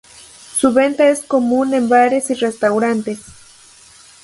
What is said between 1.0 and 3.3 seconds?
es común en bares y restaurantes.